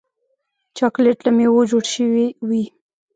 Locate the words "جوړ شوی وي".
1.71-2.63